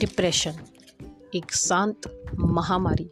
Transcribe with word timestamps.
Depression, 0.00 0.52
एक 1.34 1.52
शांत 1.52 2.06
महामारी 2.34 3.08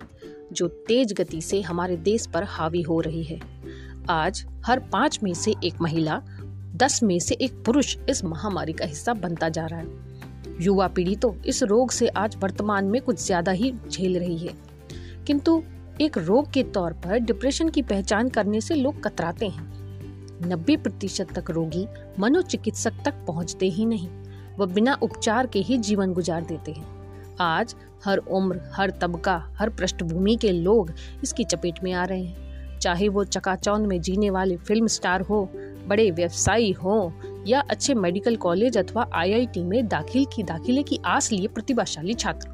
जो 0.52 0.68
तेज 0.68 1.12
गति 1.12 1.40
से 1.40 1.61
हमारे 1.61 1.96
देश 1.96 2.26
पर 2.26 2.45
हावी 2.45 2.80
हो 2.82 3.00
रही 3.00 3.22
है। 3.22 3.38
आज 4.11 4.45
हर 4.66 4.79
पाँच 4.93 5.18
में 5.22 5.32
से 5.34 5.54
एक 5.64 5.80
महिला, 5.80 6.20
दस 6.77 7.02
में 7.02 7.18
से 7.18 7.34
एक 7.34 7.62
पुरुष 7.64 7.96
इस 8.09 8.24
महामारी 8.24 8.72
का 8.72 8.84
हिस्सा 8.84 9.14
बनता 9.14 9.48
जा 9.48 9.66
रहा 9.66 9.80
है। 9.80 10.56
युवा 10.61 10.86
पीढ़ी 10.88 11.16
तो 11.16 11.34
इस 11.46 11.62
रोग 11.62 11.90
से 11.90 12.09
आज 12.09 12.36
वर्तमान 12.36 12.84
में 12.84 13.00
कुछ 13.02 13.25
ज़्यादा 13.25 13.52
ही 13.52 13.73
झेल 13.91 14.18
रही 14.18 14.39
है। 14.39 14.55
किंतु 15.27 15.62
एक 16.00 16.18
रोग 16.18 16.50
के 16.52 16.62
तौर 16.62 16.93
पर 16.93 17.18
डिप्रेशन 17.18 17.68
की 17.68 17.82
पहचान 17.82 18.29
करने 18.29 18.61
से 18.61 18.75
लोग 18.75 19.02
कतराते 19.02 19.48
हैं। 19.48 19.66
नब्बे 20.48 20.77
प्रतिशत 20.77 21.39
तक 21.39 21.50
रोगी 21.50 21.86
मनोचिकित्सक 22.18 23.02
तक 23.05 23.25
पहुँचते 23.26 23.66
ही 23.66 23.86
नहीं। 23.86 24.08
वह 24.58 24.67
बिना 24.67 24.98
उपचार 25.03 25.46
के 25.46 25.58
ही 25.58 25.79
जीवन 25.79 26.12
गुजार 26.12 26.43
देते 26.43 26.72
हैं। 26.72 26.86
आज 27.40 27.75
हर 28.04 28.18
उम्र, 28.18 28.61
हर 28.72 28.90
तबका, 28.90 29.50
हर 29.57 29.68
पृष्ठभूमि 29.68 30.36
के 30.36 30.53
लोग 30.53 30.93
इसकी 31.25 31.44
चपेट 31.44 31.75
में 31.84 31.93
आ 31.93 32.05
रहे 32.05 32.22
हैं। 32.22 32.78
चाहे 32.78 33.08
वो 33.08 33.25
चकाचौंध 33.25 33.86
में 33.86 34.00
जीने 34.00 34.31
वाले 34.31 34.56
फ़िल्म 34.56 34.86
स्टार 34.86 35.20
हो, 35.20 35.50
बड़े 35.86 36.11
व्यवसायी 36.11 36.72
हो, 36.72 37.12
या 37.47 37.61
अच्छे 37.61 37.94
मेडिकल 37.94 38.36
कॉलेज 38.36 38.78
अथवा 38.78 39.11
आईआईटी 39.14 39.64
में 39.64 39.89
दाखिल 39.89 40.25
की, 40.25 40.42
दाखिले 40.42 40.83
की 40.83 41.00
आस 41.05 41.33
लिए 41.33 41.47
प्रतिभाशाली 41.47 42.14
छात्र। 42.14 42.48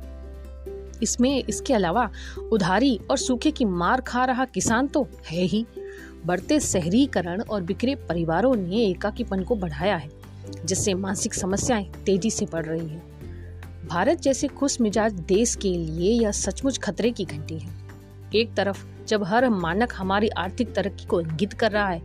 इसमें, 1.02 1.44
इसके 1.44 1.74
अलावा 1.74 2.10
उधारी 2.52 3.00
और 3.10 3.16
सूखे 3.16 3.50
की 3.50 3.64
मार 3.64 4.00
खा 4.00 4.24
रहा 4.24 4.44
किसान 4.44 4.86
तो 4.86 5.08
है 5.30 5.42
ही। 5.42 5.66
बढ़ते 6.27 6.60
शहरीकरण 6.60 7.41
और 7.41 7.62
बिखरे 7.62 7.94
परिवारों 7.94 8.55
ने 8.56 8.86
एकाकीपन 8.86 9.42
को 9.42 9.56
बढ़ाया 9.56 9.96
है। 9.96 10.23
जिससे 10.64 10.94
मानसिक 10.94 11.34
समस्याएँ 11.34 11.84
तेज़ी 11.84 12.30
से 12.30 12.46
बढ़ 12.46 12.66
रही 12.66 12.88
हैं। 12.88 13.14
भारत 13.88 14.20
जैसे 14.20 14.48
खुश 14.48 14.80
मिजाज 14.80 15.12
देश 15.12 15.56
के 15.56 15.69
लिए 15.69 16.22
यह 16.22 16.30
सचमुच 16.30 16.78
खतरे 16.78 17.10
की 17.10 17.24
घंटी 17.24 17.58
है। 17.58 17.70
एक 18.34 18.54
तरफ़, 18.54 18.86
जब 19.08 19.24
हर 19.24 19.48
मानक 19.48 19.92
हमारी 19.96 20.28
आर्थिक 20.28 20.74
तरक्की 20.74 21.04
को 21.04 21.20
इंगित 21.20 21.52
कर 21.52 21.70
रहा 21.70 21.88
है, 21.88 22.02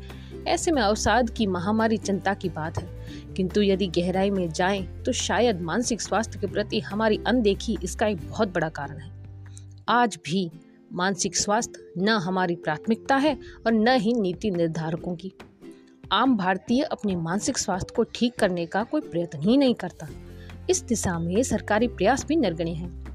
ऐसे 0.47 0.71
में 0.71 0.81
अवसाद 0.81 1.29
की 1.29 1.47
महामारी 1.47 1.97
चिंता 1.97 2.33
की 2.33 2.49
बात 2.49 2.77
है। 2.77 2.99
किंतु 3.37 3.61
यदि 3.61 3.87
गहराई 3.87 4.29
में 4.29 4.49
जाएँ 4.49 5.03
तो 5.03 5.11
शायद 5.11 5.61
मानसिक 5.61 6.01
स्वास्थ्य 6.01 6.39
के 6.39 6.47
प्रति 6.47 6.79
हमारी 6.79 7.19
अनदेखी 7.27 7.77
इसका 7.83 8.07
एक 8.07 8.29
बहुत 8.29 8.53
बड़ा 8.53 8.69
कारण 8.69 8.97
है। 8.97 9.11
आज 9.89 10.19
भी 10.25 10.51
मानसिक 10.93 11.35
स्वास्थ्य 11.35 11.93
न 11.97 12.09
हमारी 12.09 12.55
प्राथमिकता 12.55 13.15
है 13.15 13.37
और 13.65 13.73
न 13.73 13.87
ही 13.87 14.13
नीति 14.13 14.51
निर्धारकों 14.51 15.15
की। 15.15 15.33
आम 16.11 16.37
भारतीय 16.37 16.83
अपने 16.83 17.15
मानसिक 17.15 17.57
स्वास्थ्य 17.57 17.93
को 17.95 18.03
ठीक 18.03 18.35
करने 18.39 18.65
का 18.65 18.83
कोई 18.83 19.01
प्रयत्न 19.01 19.39
ही 19.39 19.57
नहीं 19.57 19.75
करता। 19.75 20.07
इस 20.69 20.81
दिशा 20.81 21.19
में 21.19 21.43
सरकारी 21.43 21.87
प्रयास 21.87 22.25
भी 22.25 22.35
नगण्य 22.35 22.71
हैं। 22.71 23.05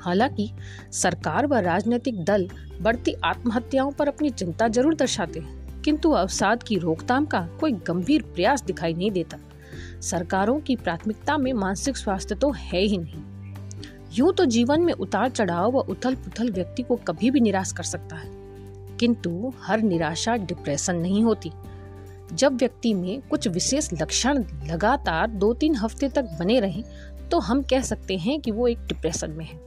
हालाँकि, 0.00 0.50
सरकार 0.92 1.46
व 1.46 1.54
राजनीतिक 1.54 2.24
दल 2.24 2.48
बढ़ती 2.82 3.12
आत्महत्याओं 3.24 3.92
पर 3.92 4.08
अपनी 4.08 4.30
चिंता 4.30 4.68
ज़रूर 4.68 4.94
दर्शाते 4.94 5.40
हैं, 5.40 5.82
किंतु 5.82 6.10
अवसाद 6.10 6.62
की 6.62 6.76
रोकथाम 6.76 7.26
का 7.26 7.48
कोई 7.60 7.72
गंभीर 7.72 8.22
प्रयास 8.22 8.62
दिखाई 8.62 8.94
नहीं 8.94 9.10
देता। 9.10 9.38
सरकारों 10.00 10.60
की 10.60 10.76
प्राथमिकता 10.76 11.38
में 11.38 11.52
मानसिक 11.52 11.96
स्वास्थ्य 11.96 12.34
तो 12.34 12.50
है 12.50 12.80
ही 12.80 12.98
नहीं। 12.98 13.22
यूँ 14.12 14.34
तो 14.34 14.44
जीवन 14.44 14.80
में 14.80 14.92
उतार 14.92 15.30
चढ़ाव 15.30 15.70
व 15.70 15.78
उथल 15.78 16.14
पुथल 16.14 16.50
व्यक्ति 16.50 16.82
को 16.82 16.96
कभी 16.96 17.30
भी 17.30 17.40
निराश 17.40 17.72
कर 17.72 17.82
सकता 17.82 18.16
है। 18.16 18.30
किंतु 18.96 19.52
हर 19.62 19.80
निराशा 19.80 20.36
डिप्रेशन 20.36 20.96
नहीं 20.96 21.24
होती। 21.24 21.50
जब 22.32 22.56
व्यक्ति 22.56 22.94
में 22.94 23.20
कुछ 23.20 23.48
विशेष 23.48 23.88
लक्षण 23.92 24.44
लगातार 24.66 25.30
दो 25.30 25.52
तीन 25.54 25.74
हफ़्ते 25.74 26.08
तक 26.08 26.22
बने 26.22 26.60
रहें 26.60 26.82
तो 27.30 27.38
हम 27.38 27.62
कह 27.62 27.80
सकते 27.80 28.16
हैं 28.16 28.40
कि 28.40 28.50
वो 28.50 28.68
एक 28.68 28.78
डिप्रेशन 28.78 29.30
में 29.30 29.44
है। 29.44 29.60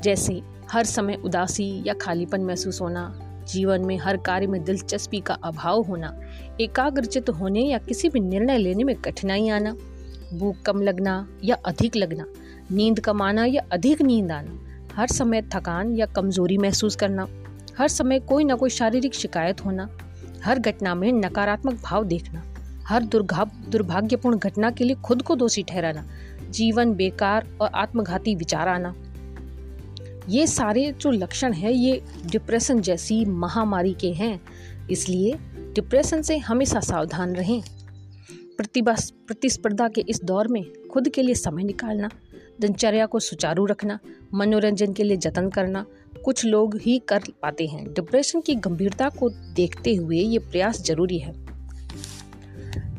जैसे 0.00 0.40
हर 0.70 0.84
समय 0.84 1.14
उदासी 1.14 1.82
या 1.86 1.94
खालीपन 1.94 2.40
महसूस 2.40 2.80
होना, 2.80 3.12
जीवन 3.48 3.80
में 3.80 3.98
हर 3.98 4.16
कार्य 4.16 4.46
में 4.46 4.64
दिलचस्पी 4.64 5.20
का 5.20 5.34
अभाव 5.34 5.82
होना, 5.82 6.16
एकाग्रचित 6.60 7.30
होने 7.30 7.60
या 7.60 7.78
किसी 7.78 8.08
भी 8.08 8.20
निर्णय 8.20 8.58
लेने 8.58 8.84
में 8.84 8.96
कठिनाई 8.96 9.48
आना, 9.48 9.76
भूख 10.34 10.62
कम 10.62 10.82
लगना 10.82 11.28
या 11.44 11.56
अधिक 11.66 11.96
लगना, 11.96 12.26
नींद 12.70 13.00
कम 13.00 13.22
आना 13.22 13.44
या 13.44 13.62
अधिक 13.72 14.02
नींद 14.02 14.32
आना, 14.32 14.58
हर 14.94 15.06
समय 15.06 15.42
थकान 15.42 15.92
या 15.96 16.06
कमज़ोरी 16.06 16.58
महसूस 16.58 16.96
करना, 16.96 17.26
हर 17.78 17.88
समय 17.88 18.20
कोई 18.20 18.44
ना 18.44 18.54
कोई 18.54 18.70
शारीरिक 18.70 19.14
शिकायत 19.14 19.64
होना 19.64 19.88
हर 20.44 20.58
घटना 20.58 20.94
में 20.94 21.12
नकारात्मक 21.12 21.82
भाव 21.82 22.04
देखना, 22.04 22.42
हर 22.86 23.02
दुर्घा 23.02 23.44
दुर्भाग्यपूर्ण 23.44 24.38
घटना 24.38 24.70
के 24.70 24.84
लिए 24.84 24.96
खुद 24.96 25.22
को 25.22 25.36
दोषी 25.36 25.62
ठहराना, 25.62 26.06
जीवन 26.50 26.94
बेकार 26.94 27.46
और 27.60 27.70
आत्मघाती 27.74 28.34
विचार 28.34 28.68
आना। 28.68 28.94
ये 30.28 30.46
सारे 30.46 30.92
जो 30.92 31.10
लक्षण 31.10 31.52
है, 31.52 31.74
ये 31.74 32.02
डिप्रेशन 32.26 32.80
जैसी 32.80 33.24
महामारी 33.24 33.92
के 33.92 34.12
हैं। 34.12 34.40
इसलिए 34.90 35.38
डिप्रेशन 35.74 36.22
से 36.22 36.38
हमेशा 36.38 36.80
सावधान 36.80 37.34
रहें। 37.34 37.62
प्रतिभा 38.56 38.94
प्रतिस्पर्धा 39.26 39.88
के 39.88 40.00
इस 40.00 40.20
दौर 40.24 40.48
में 40.48 40.64
खुद 40.92 41.08
के 41.08 41.22
लिए 41.22 41.34
समय 41.34 41.62
निकालना 41.62 42.10
दिनचर्या 42.60 43.06
को 43.06 43.20
सुचारू 43.20 43.66
रखना, 43.66 43.98
मनोरंजन 44.34 44.92
के 44.92 45.02
लिए 45.02 45.16
जतन 45.16 45.48
करना, 45.48 45.86
कुछ 46.24 46.44
लोग 46.44 46.76
ही 46.76 46.98
कर 46.98 47.22
पाते 47.42 47.66
हैं। 47.66 47.92
डिप्रेशन 47.92 48.40
की 48.40 48.54
गंभीरता 48.54 49.08
को 49.08 49.30
देखते 49.30 49.94
हुए 49.94 50.16
ये 50.16 50.38
प्रयास 50.38 50.82
ज़रूरी 50.82 51.18
है। 51.18 51.32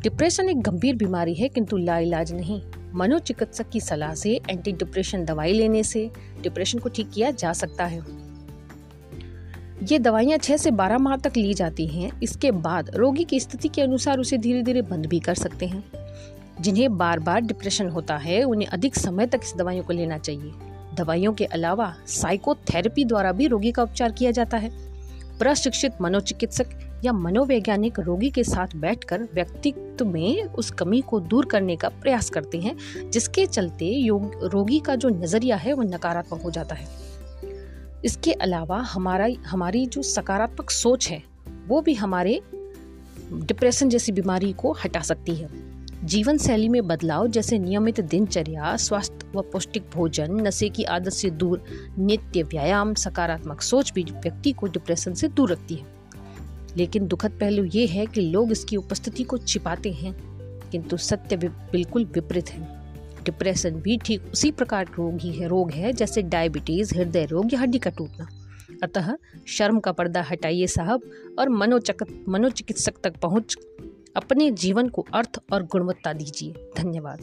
डिप्रेशन 0.02 0.50
एक 0.50 0.62
गंभीर 0.62 0.96
बीमारी 0.96 1.34
है, 1.34 1.50
किंतु 1.50 1.78
लाइलाज 1.78 2.34
नहीं। 2.34 2.62
मनोचिकित्सक 2.94 3.70
की 3.70 3.82
सलाह 3.82 4.14
से 4.14 4.42
एंटी 4.50 4.72
डिप्रेशन 4.72 5.26
दवाई 5.26 5.54
लेने 5.54 5.84
से 5.84 6.12
डिप्रेशन 6.42 6.80
को 6.80 6.90
ठीक 6.90 7.10
किया 7.14 7.32
जा 7.32 7.54
सकता 7.54 7.86
है। 7.86 8.24
ये 9.92 10.00
दवाइयाँ 10.00 10.38
छह 10.38 10.58
से 10.58 10.72
बारह 10.72 10.98
माह 10.98 11.18
तक 11.18 11.38
ली 11.38 11.54
जाती 11.54 11.88
हैं। 11.88 12.22
इसके 12.22 12.52
बाद 12.52 12.90
रोगी 12.96 13.24
की 13.24 13.40
स्थिति 13.40 13.68
के 13.68 13.82
अनुसार 13.82 14.20
उसे 14.20 14.38
धीरे 14.38 14.64
धीरे 14.64 14.82
बंद 14.82 15.06
भी 15.06 15.20
कर 15.20 15.36
सकते 15.36 15.66
हैं। 15.66 16.03
जिन्हें 16.64 16.98
बार 16.98 17.20
बार 17.20 17.42
डिप्रेशन 17.42 17.90
होता 17.90 18.18
है, 18.18 18.44
उन्हें 18.44 18.68
अधिक 18.68 18.96
समय 18.96 19.28
तक 19.28 19.40
इस 19.44 19.54
दवाइयों 19.56 19.84
को 19.84 19.94
लेना 19.94 20.18
चाहिए। 20.18 20.52
दवाइयों 20.96 21.34
के 21.34 21.46
अलावा 21.46 21.96
साइकोथेरेपी 22.08 23.06
द्वारा 23.06 23.32
भी 23.32 23.48
रोगी 23.48 23.72
का 23.72 23.84
उपचार 23.84 24.12
किया 24.12 24.32
जाता 24.32 24.58
है। 24.58 24.72
प्रशिक्षित 25.40 25.92
मनोचिकित्सक 26.02 26.66
या 27.06 27.14
मनोवैज्ञानिक 27.14 28.00
रोगी 28.00 28.30
के 28.30 28.44
साथ 28.44 28.68
बैठकर 28.76 29.24
व्यक्तित्व 29.34 30.06
में 30.06 30.44
उस 30.44 30.72
कमी 30.72 31.02
को 31.02 31.20
दूर 31.20 31.46
करने 31.46 31.76
का 31.76 31.90
प्रयास 31.90 32.30
करते 32.30 32.58
हैं, 32.58 32.78
जिसके 33.12 33.46
चलते 33.46 34.08
रोगी 34.44 34.80
का 34.80 34.96
जो 34.96 35.10
नज़रिया 35.10 35.56
है, 35.56 35.74
वो 35.74 35.84
नकारात्मक 35.84 36.42
हो 36.42 36.52
जाता 36.52 36.76
है। 36.76 36.88
इसके 38.06 38.32
अलावा 38.32 38.80
हमारा, 38.80 39.28
हमारी 39.48 39.86
जो 39.86 40.02
सकारात्मक 40.02 40.70
सोच 40.70 41.10
है, 41.10 41.24
वो 41.68 41.82
भी 41.82 41.94
हमारे 41.94 42.42
डिप्रेशन 43.34 43.90
जैसी 43.90 44.12
बीमारी 44.12 44.54
को 44.54 44.72
हटा 44.72 45.00
सकती 45.00 45.36
है। 45.36 45.73
जीवन 46.04 46.38
शैली 46.38 46.70
में 46.70 46.88
बदलाव 46.88 47.28
जैसे 47.28 47.60
नियमित 47.60 48.00
दिनचर्या, 48.00 48.78
स्वास्थ्य 48.78 49.32
व 49.36 49.42
पौष्टिक 49.42 49.84
भोजन, 49.94 50.32
नशे 50.32 50.70
की 50.70 50.84
आदत 50.84 51.12
से 51.12 51.30
दूर 51.30 51.64
नित्य 52.00 52.44
व्यायाम, 52.44 52.94
सकारात्मक 52.94 53.62
सोच 53.62 53.94
भी 53.94 54.04
व्यक्ति 54.04 54.52
को 54.52 54.68
डिप्रेशन 54.68 55.14
से 55.14 55.28
दूर 55.28 55.52
रखती 55.52 55.76
है। 55.76 55.86
लेकिन 56.78 57.08
दुखद 57.08 57.32
पहलू 57.32 57.64
ये 57.64 57.86
है 57.88 58.06
कि 58.06 58.22
लोग 58.22 58.52
इसकी 58.52 58.78
उपस्थिति 58.78 59.24
को 59.24 59.38
छिपाते 59.38 59.92
हैं, 59.92 60.14
किंतु 60.72 60.98
सत्य 60.98 61.38
बिल्कुल 61.38 62.06
विपरीत 62.06 62.50
है। 62.50 62.68
डिप्रेशन 63.26 63.72
भी 63.72 63.98
ठीक 63.98 64.22
उसी 64.34 64.52
प्रकार 64.52 64.86
रोग 64.98 65.20
ही 65.20 65.32
है 65.32 65.48
रोग 65.48 65.72
है, 65.72 65.94
जैसे 65.94 66.22
डायबिटीज़ 66.22 66.96
हृदय 66.96 67.26
रोग 67.26 67.54
या 67.54 67.60
हड्डी 67.60 67.78
का 67.78 67.90
टूटना। 67.90 68.28
अतः 68.84 69.16
शर्म 69.48 69.80
का 69.80 69.92
पर्दा 69.92 70.22
हटाइए 70.22 70.68
साहब 70.68 71.02
और 71.40 71.50
मनोचक 71.50 71.96
मनोचिकित्सक 72.30 72.94
तक 73.04 73.18
पहुँच 73.18 73.58
अपने 74.16 74.52
जीवन 74.52 74.90
को 74.90 75.06
अर्थ 75.14 75.40
और 75.54 75.64
गुणवत्ता 75.64 76.14
दीजिए। 76.14 76.72
धन्यवाद। 76.78 77.22